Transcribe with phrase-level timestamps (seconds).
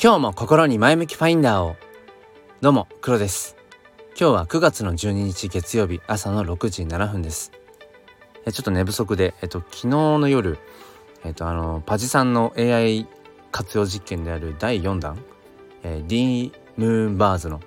[0.00, 1.74] 今日も心に前向きファインダーを。
[2.60, 3.56] どうも黒です。
[4.10, 7.50] 今日は9月の12日月曜日朝の6時7分です。
[8.46, 10.60] えちょっと寝不足でえっと昨日の夜
[11.24, 13.08] えっとあのパジさんの AI
[13.50, 15.18] 活用実験である第4弾、
[15.82, 17.60] えー、D ムーンバーズの、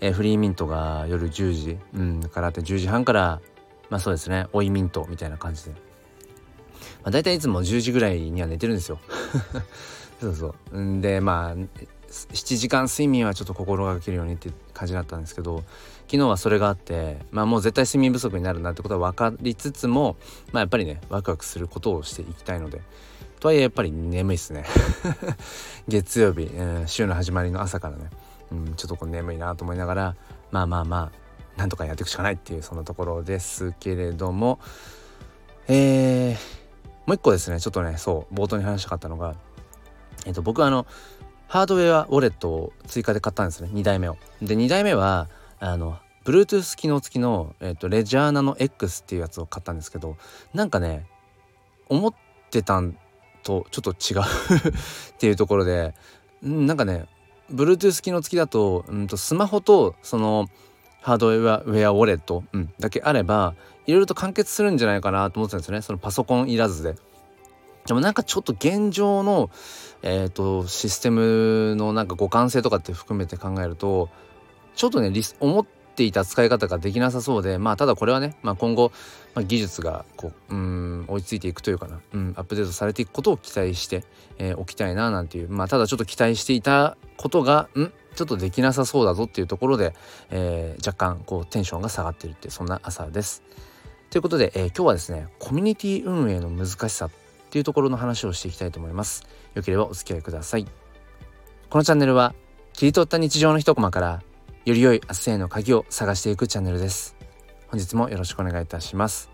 [0.00, 3.42] えー、フリーミントが夜10時、うん、からって10時半から
[3.90, 5.72] まあそうですね追いミントみたいな感じで。
[7.02, 8.98] まあ、大体いつも10時ぐらいには寝てるんですよ。
[10.24, 10.80] そうそう。
[10.80, 11.56] んでまあ
[12.08, 15.64] 7時間睡眠はちょっと心がけるようにって感じだったんですけど
[16.06, 20.16] 昨日はそれがあってまあもう絶対睡眠不足になるなってことは分かりつつも
[20.52, 22.80] まあやっぱりねワクワクすることをしていきたいので。
[23.40, 24.64] とはいえやっぱり眠いっすね。
[25.86, 28.08] 月曜日、うん、週の始まりの朝からね、
[28.50, 30.16] うん、ちょっとこう眠いなと思いながら
[30.50, 31.12] まあまあま
[31.56, 34.60] あなんとかやっていくしかないっていうそんなところですけれども。
[35.68, 36.64] えー
[37.06, 39.34] もう一個ですねちょっとねそう冒頭に話したかったのが
[40.24, 40.86] えっと僕はあの
[41.48, 44.16] ハードウェアウォレットを追加で買ったんですね2代目を。
[44.42, 45.28] で2代目は
[45.60, 50.16] あの Bluetooth 機能付きの、えっと、レジャーナの X っていうやつを買ったんですけど
[50.54, 51.06] なんかね
[51.88, 52.14] 思っ
[52.50, 52.96] てたん
[53.42, 54.22] とちょっと違う
[55.12, 55.94] っていうところで
[56.42, 57.06] なんかね
[57.52, 60.48] Bluetooth 機能付きだと,、うん、とスマホとその
[61.02, 63.54] ハードウェアウェアウォレット、うん、だけあれば
[63.86, 66.96] いろいろと完結するんじゃないかなと思ってたんですよねそのパソコンいらずで。
[67.86, 69.50] でもなんかちょっと現状の、
[70.02, 74.08] えーと、システムのなんか互換性とかって含めて考えると
[74.74, 78.90] ちょっとね思っていた使い方ができなさそうでまあただこれはね、まあ、今後、
[79.34, 84.00] まあ、技術がこううん追いついていくというかな、うん、アップデートされていくことを期待してお、
[84.38, 89.94] えー、きたいななんていうまあただちょっと期待していたことがんちょっとできなさそうだぞっていうところで、
[90.30, 93.42] えー、若干こうテンションが下がってるってそんな朝です。
[94.10, 97.10] ということで、えー、今日はですねコミュニティ運営の難しさ
[97.54, 99.22] っていうところの話をしていきたいと思います。
[99.54, 100.66] よければお付き合いください。
[101.70, 102.34] このチャンネルは
[102.72, 104.22] 切り取った日常の一コマから
[104.64, 107.14] より良い明日への鍵を探していくチャンネルです。
[107.68, 109.30] 本日もよろしくお願いいたします。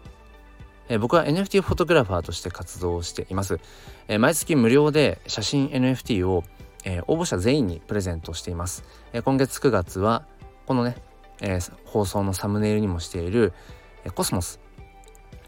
[0.91, 3.59] えー、僕は NFT フォトグラファーとして活動しています。
[4.06, 6.45] えー、毎月無料で写真 NFT を
[6.84, 10.27] えー、応募者全員にプレゼントしています、えー、今月9月は
[10.65, 10.97] このね、
[11.43, 13.53] えー、放送のサムネイルにもしている、
[14.03, 14.61] えコスモス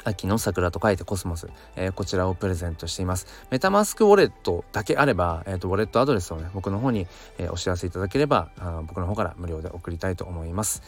[0.04, 3.26] 秋の桜と書いてコスモス、えー、こちらをプレゼントしています。
[3.50, 7.06] メタマスクウォレットだけあれば、えーと、ウォレットアドレスをね、僕の方に、
[7.38, 10.82] えー、お知らせいただければあ、僕の方から無料で送りたいと思います。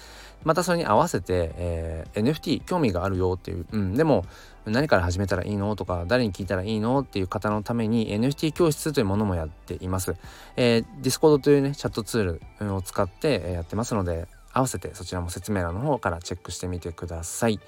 [0.45, 4.27] またそれに合わせて、え、NFT 興味があるよっていう、うん、でも
[4.67, 10.17] 何から始めたらいいのとか誰に聞いたらいいのっていう方のために NFT 教室というものもやっています。
[10.57, 17.61] えー、Discord というねチャットツールを使ってやってますので合わせてそちらも説明欄の方からチェックしてみてください。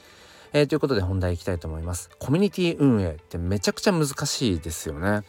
[0.52, 2.10] えー、ということで本題いきたいと思います。
[2.18, 5.22] コミュニティ運営ってめちゃくちゃ難しいですよね。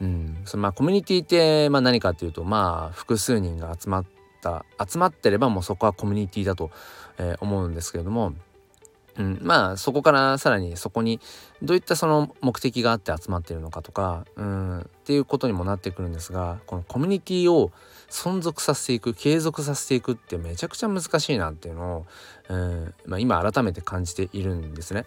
[0.00, 4.04] うん、そのまあコミュニティってまあ何かっていうとまあ複数人が集まっ
[4.40, 6.70] た集まってればもうそこはコミュニティだと、
[7.18, 8.34] えー、思うんですけれども
[9.18, 11.20] うん、まあそこからさらにそこに
[11.62, 17.72] どういったその目的があって集まっているのかとか、うん、っていうことにもなってくるんですがこのコミュニティを
[18.08, 22.06] 存続させていく継続させていくってめちゃくちゃ難しいなっていうのを、
[22.48, 25.04] うんまあ、今改めて感じているんですね。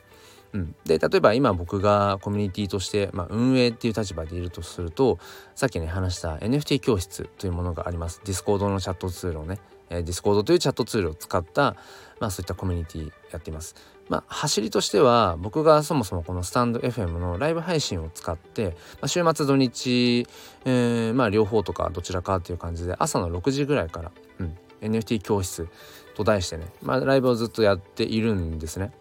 [0.54, 5.20] うん、で例えば今僕がコミュニティとして、まあ、運営っていう立場でいるとすると
[5.54, 8.22] さっきね話した NFT 教室というものがあります。
[8.24, 11.76] ディスコードのチャットツールをね、えー、ディスコードというチャットツールを使った、
[12.22, 13.76] まあ、そういったコミュニティやっています。
[14.08, 18.72] まあ、走りとしては僕がそもそもこのスタンド FM のライブ配信を使って、ま
[19.02, 20.28] あ、週末土日、
[20.66, 25.68] えー、まあ両方とかどちらかっていう感じで朝の6時ぐらいから、うん、NFT 教室
[26.16, 28.92] と題してね、まあ、ライブをずっとやっているんですね。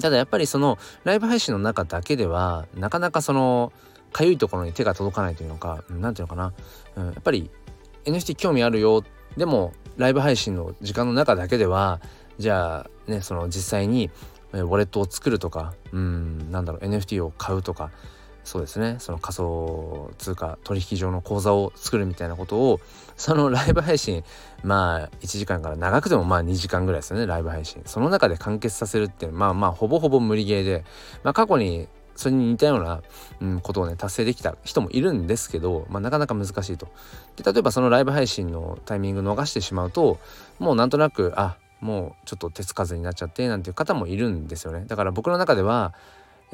[0.00, 3.72] ただやっぱりそのライブ配信の中だけではなかなかその
[4.12, 6.52] かゆいところに手が届かないというのか何ていうのかな、
[6.94, 7.50] うん、やっぱり
[8.04, 9.02] NFT 興味あるよ
[9.36, 12.00] でもライブ配信の時間の中だけでは
[12.38, 14.10] じゃあねその実際に
[14.52, 17.90] ウォレットを作るとかうんなんだろう NFT を買うとか
[18.42, 18.96] そうですね。
[18.98, 22.80] その仮想通貨取引所の口座を作るみたいなことを
[23.16, 24.24] そのライブ配信
[24.64, 27.82] まあ1時間から長くてもまあ2時間ぐらいですよねライブ配信。
[27.84, 30.84] その中で完結させるっていうまあまあほぼほぼ無理ゲーで、
[31.22, 31.86] まあ、過去に
[32.16, 33.02] それに似たような、
[33.40, 36.88] うん、ことをね達成できた人もいるんですけど、まあ、なかなか難しいと。
[37.36, 40.18] で例えばそのライブ配信のタイミング逃してしまうと
[40.58, 44.84] もうなんとなくあもうちょっと手つかずになっちゃってなんていう方もいるんですよね。
[44.86, 45.94] だから僕の中では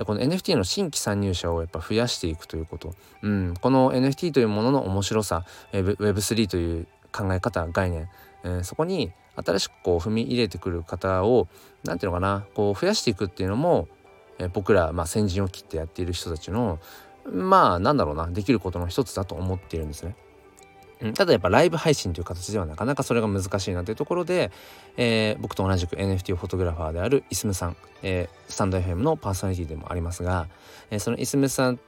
[0.05, 8.09] この NFT の新規参入者をやっぱ増やしていくということ、うん、この NFT というものの面白さ Web3 という考え方概念、
[8.45, 11.49] えー、そこに新しくこう踏み入れてくる方を
[11.85, 12.47] 何ていうのかな。
[12.55, 13.89] こう増やしていくっていうのも、
[14.39, 16.79] えー、僕ら、まあ、先陣を切ってやっている人たちの
[17.31, 18.29] まあなんだろうな。
[18.29, 20.15] できることの一つだと思っているんですね。
[21.01, 24.51] うん、ただやっぱライブ配信という形ではなかなかそれが難しいなというところで、
[24.97, 30.49] えー、僕と同じく NFT フォトグラファーであるイスムさん、えー、スタンド FM のパーソナリティでもありますが、
[30.91, 31.79] えー、そのイスムさん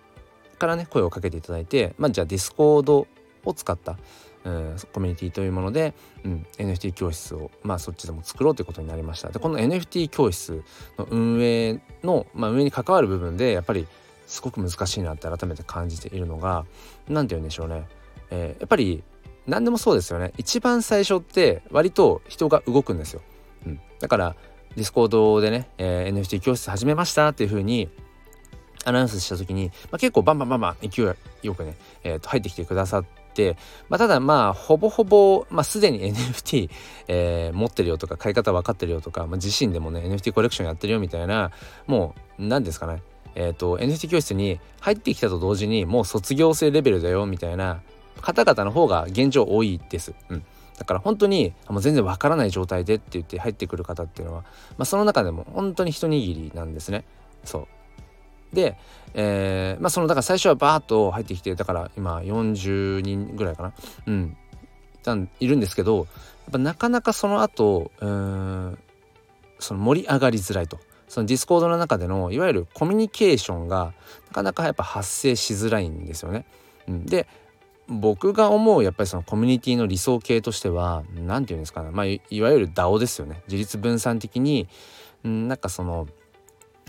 [0.58, 3.06] からね声をかけていただいて、まあ、じゃあディスコード
[3.44, 3.96] を使った、
[4.44, 5.94] うん、コミュニティというもので、
[6.24, 9.30] うん、NFT 教室を、まあ、そっちでも作ろうということになりました。
[9.30, 10.62] でこの NFT 教室
[10.98, 13.86] の運営の、まあ、運営に関わる部分でやっぱり
[14.26, 16.66] すごく難しいなって改めて感じているのが
[17.08, 17.86] 何て言うんでしょうね、
[18.30, 19.02] えー、やっぱり
[19.46, 20.32] 何でもそうですよね。
[20.36, 23.22] 一番最初って割と人が動くんですよ、
[23.66, 24.36] うん、だから
[24.76, 27.88] ディスコードでね、えー、NFT 教室始めましたっていう風に
[28.84, 33.04] アナウンスした時に、まあ、結構バンバンバンバン勢いよくね、えー、と入ってきてくださっ
[33.34, 33.56] て、
[33.88, 36.70] まあ、ただまあほぼほぼ、まあ、すでに NFT、
[37.08, 41.50] えー、持ってるよとか買い方分かってるよとか、まあ、自身でもね NFT コレクションやってるよみたいな
[41.86, 43.02] もう何ですかね。
[43.34, 47.82] えっ、ー、と NFT 教室に入ってきたと同時にもう卒業生レベルだよみたいな
[48.20, 50.14] 方々の方が現状多いです。
[50.28, 50.44] うん
[50.78, 57.04] だから本当にもう全然わからない状態でって言って入ってくる方っていうのは、まあ、その中でも本当に一握りなんですね。
[57.42, 57.66] そ
[58.52, 58.78] うで、
[59.14, 63.72] えー、まあそのだから最初はバーッと入ってきてだから今40人ぐらいかな
[64.06, 64.36] うん
[65.40, 66.06] いるんですけどやっ
[66.52, 68.78] ぱなかなかその後うん
[69.58, 70.78] その盛り上がりづらいと
[71.08, 73.94] そのディスコードの中でのいわゆるコミュニケーションが
[74.28, 76.44] なかなかやっぱ発生しづらいんですよね。
[76.86, 77.26] うん、で
[77.88, 81.90] 僕が思うやっぱりそのコミュニティの理想形としては何て言うんですかね。
[81.90, 83.42] まあいわゆる DAO ですよね。
[83.46, 84.68] 自律分散的に
[85.26, 86.06] んなんかその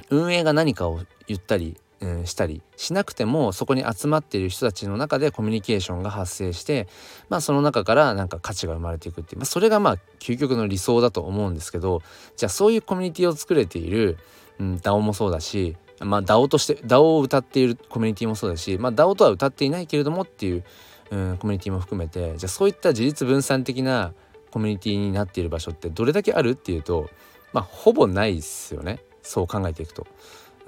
[0.09, 6.87] 運営が何かを言ったり、うん、したりしなくてもそこに集まっている人たちの中でコミュニケーションが発生して
[7.29, 12.01] まあその中からなんか価値が生まれていくっていう、まあ、それがまあ究極の理想だと思うんですけど
[12.35, 14.17] じゃあそういうコミュニティを作れている、
[14.59, 20.63] うん、DAO もそうだしまあ DAO として DAO を歌っているコミュニティもそうだしまあ DAO とは歌っていないけれどもっていう
[21.11, 24.13] うん、コミュニティも含めてじゃあそういった自立分散的な
[24.51, 27.09] コミュニティになっている場所ってどれだけあるっていうと
[27.53, 28.99] まあほぼないですよね。
[29.23, 30.07] そう考えていくと。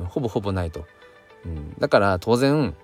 [0.06, 0.86] ほぼほぼないと、
[1.46, 2.76] うん、だから当然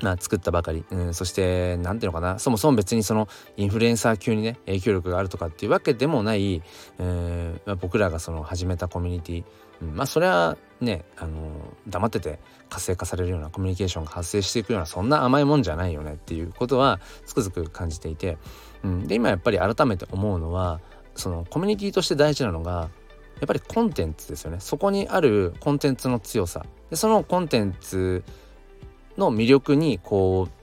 [0.00, 2.38] まあ、作ったばかり、うん、そして何ていうのかな。
[2.38, 6.62] そもそも別にそのインフルエンサー級にね影響力があるとかっていうわけでもない、
[6.98, 9.44] えーまあ、僕らがその始めたコミュニティ、
[9.82, 11.50] うん、まあそれはねあの
[11.88, 18.38] 黙ってて活性化されるようなコミュニケーションが発生していくようなそんな甘いもんじゃないよねっていうことはつくづく感じていて、
[18.84, 20.80] うん、で今やっぱり改めて思うのは
[21.14, 22.90] そのコミュニティとして大事なのが
[23.40, 24.58] やっぱりコンテンツですよね。
[24.58, 26.66] そこにあるコンテンツの強さ。
[26.90, 28.24] でそのコンテンツ
[29.18, 30.58] の魅力にこう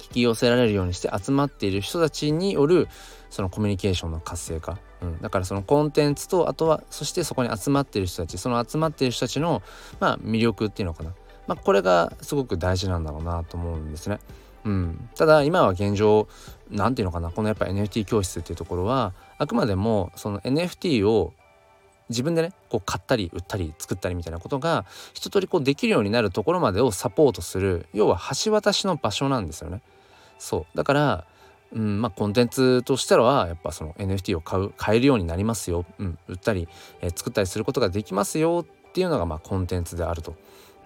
[0.00, 2.88] 引き寄せられるようにして集まっている人たちによる
[3.30, 8.38] そのコミュニケーションの活性化、うん、だからそのコンテンツとあとはそしてそこに集まっている人たち。
[8.38, 9.62] その集まっている人たちの
[9.98, 11.14] まあ魅力っていうのかな、
[11.46, 14.20] まあ、これがすごく大事なんだろうなと思うんですね。
[14.64, 16.28] うん、ただ今は現状
[16.70, 17.30] 何て言うのかな。
[17.30, 21.32] このやっぱ NFT 教室っていうところはあくまでもその NFT を
[22.08, 24.84] 自分でねこう買ったり売ったり作ったりみたいなことが
[25.14, 29.80] 一通りこうできるようになるところまでをサポートする要は橋渡しの場所なんですよね。
[30.38, 30.76] そう。
[30.76, 31.24] だから
[31.72, 36.68] うんまあ、コンテンツとしてはやっぱその NFT を買う買えるようになりますよ、うん、売ったり、
[37.00, 40.36] えー、作ったりすることができますよっていうのがまあコンテンツであると、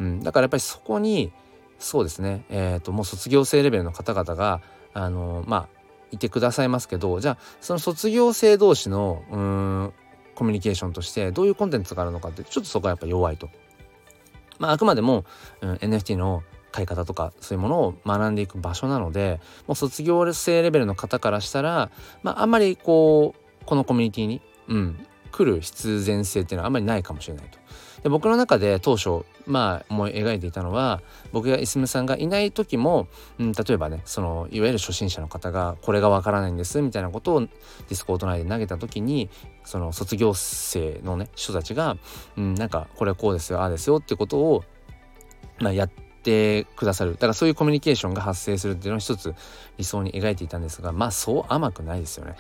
[0.00, 1.31] うん、だからやっぱりそこに
[1.78, 2.45] そうですね。
[2.49, 4.61] え、ー、ともう卒業生レベルの方々が
[4.95, 5.78] あのー、まあ
[6.11, 9.93] いてくださいますけどじゃあその卒業生同士のうん
[10.38, 13.50] コミュニケーションとしてどういうコンテンツがあるのかってちょっとそこはやっぱ弱いと。
[14.61, 15.25] まあ、あくまでも、
[15.62, 21.90] うん、NFT の買い方とかそういうものを学んでいく場所なのでもう卒業生レベルの方からしたら、
[22.23, 27.59] まあ、あんまりこうこのコミュニティに、うん、来る必然性っていうのはあんまりないかもしれないと。
[28.02, 31.00] で僕の中で当初まあ思い描いていたのは
[31.33, 39.28] 僕がいすむさんがいない時も、うん、例えばねそのいわゆる初心者の方がこれがわからないんですみたいなことをディスコード内で投げた時に
[39.64, 41.97] その卒業生のね人たちが、
[42.37, 44.64] うん、なんかこれはこうですよああですよってことを、
[45.59, 45.88] まあ、やっ
[46.23, 47.12] てくださる。
[47.12, 49.35] だからそういうコミュニケーションが発生するっていうのを一つ
[49.76, 52.37] 理想に描いていたんですがまあそう甘くないですよね。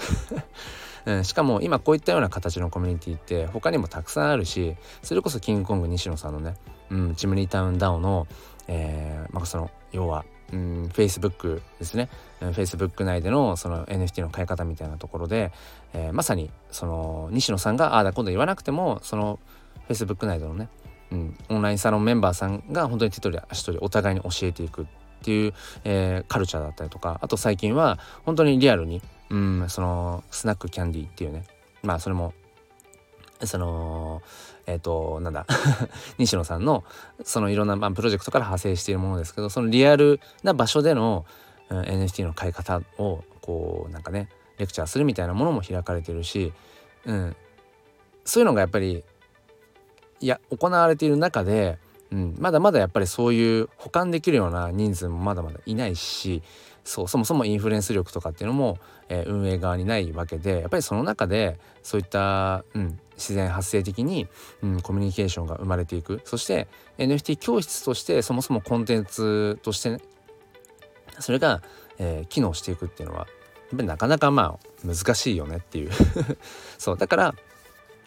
[1.08, 6.54] うん、しかも今こういったような形のコミュニティって他にもたくさんあるしそれこそキングコング西野さんのね、
[6.90, 8.26] うん、チムニータウンダウンの、
[8.68, 12.08] えーまあ、その要はうん、Facebook ですね、
[12.40, 15.52] うん、Facebook 内でのその NFT の買い方みたいなところで、
[15.92, 19.38] えー、まさにその西野さんがああだ今度言わなくてもその
[19.90, 20.70] Facebook 内でのね、
[21.12, 24.86] うん、オンラインサロンメンバーさんが本当に手取り足取りお互いに教えていく。
[25.20, 31.44] っていう、えー、カルチャーだったりとかあと最近は本当にリアルにうんそのスナックキャンディーっていうね
[31.82, 32.32] まあそれも
[33.44, 34.22] その
[34.66, 35.46] えっ、ー、となんだ
[36.18, 36.84] 西野さんの
[37.24, 41.26] そのいろんな、まあ、プロジェクトから派生しているものですけどそのリアルな場所での
[41.70, 46.52] うん、NFT の買い方をこうなんかねレクチャーするみたいなものも開かれてるし、
[47.04, 47.36] うん、
[48.24, 49.04] そういうのがやっぱり
[50.20, 51.78] いや行われている中で、
[52.10, 56.42] うん、まだまだやっぱりそういう保管できるような人数もまだまだいないし
[56.84, 58.78] そうそもそもインフルエンス力とかっていうのも、
[59.10, 64.26] えー、運営側にないわけでやっぱりその中でそういった、うん、自然発生的に、
[64.62, 66.22] うん、コミュニケーションが生まれていく。
[66.24, 69.98] そして NFT 教室としてそもそもコンテンツとして、ね、
[71.18, 71.62] それが、
[71.98, 73.24] えー、機能していくっていうのはや
[73.74, 75.90] っぱりなかなかまあ難しいよねっていう。
[76.78, 77.34] そうだからや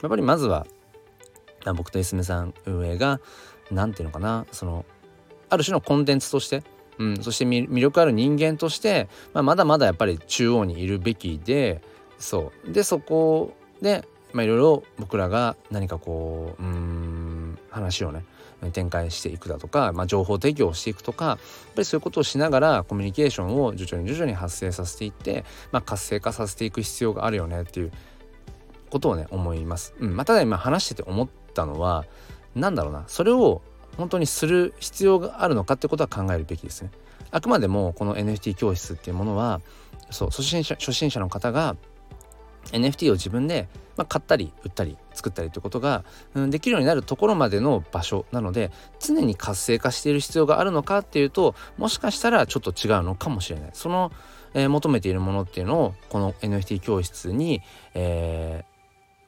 [0.08, 0.66] っぱりまずは
[1.76, 3.20] 僕といすみさん運営が
[3.72, 4.86] 何て言うのかなその
[5.50, 6.64] ある種のコンテンツとして、
[6.98, 11.82] うん、そして魅力ある人間として、まあ、まだまだやっぱり中央にいるべきで
[12.18, 18.24] そうでそこでいろいろ僕らが何かこううん話をね
[18.72, 21.42] 展開していくだとか、まあ、情報提供をしていくとかやっぱ
[21.78, 27.92] りそういうことをしながらコミュニケーションを徐々に徐々に発生させていって、まあ、活性化させていく必要があるよねっていう
[28.92, 29.96] ことをね思います。
[30.00, 32.06] うんまあ、ただ今話してて思ったのは
[32.56, 33.62] 何だろうなそれを
[33.98, 36.92] 本当にする必要があるのかってことは考えるべきですね。
[37.32, 39.62] あくまでもこの NFT 教室っていうものは
[40.10, 41.76] そう初心者初心者の方が
[42.72, 43.68] NFT を自分で、
[43.98, 46.04] まあ、買ったり売ったり作ったりということが、
[46.36, 54.12] うん、できるようになるところまでの場所なので常に活性化している必要があるのかっていうともしかしたらちょっと違うのかもしれないその、
[54.54, 57.62] えー、求めているものっていうのをこの NFT 教室に、
[57.94, 58.64] え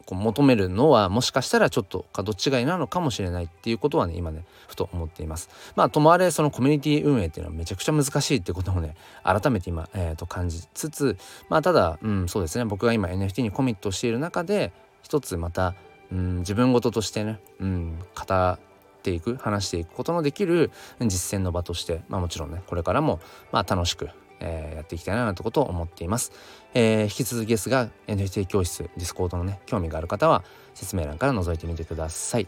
[0.06, 5.50] こう求めるのはもしかしたらちょっと角違いなのかもしれないっていうことはね今ねふと思っています。
[5.76, 11.18] まあともあれそのコミュニティ運営っていうのはめちゃくちゃ難しいってことをね改めて今、えー、と感じつつ
[11.50, 12.66] まあただうんそうですね。
[12.66, 15.76] 僕が今 NFT にコミットしている中で一つまた、
[16.12, 18.60] うん、自分事としてね、うん、語っ
[19.04, 23.20] ていく話していくことのできる実践の場としてまあもちろんねこれからも
[23.52, 24.10] まあ楽しく
[24.44, 26.32] えー、やっていきたいななんてことを思っています。
[26.74, 32.48] えー、引き続きですが NFT 教室ディスコードのね興味がある方は説明欄から覗いてみてください。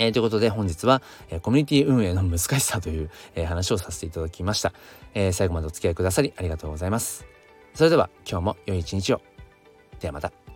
[0.00, 4.72] えー、ということで本日は、え、コミュニティ運営の難しさという、え、話をさせていただきました、
[5.12, 7.26] え最後までお付き合いくださりありがとうございます。
[7.74, 9.20] それでは今日も良い一日を。
[10.00, 10.47] ではまた。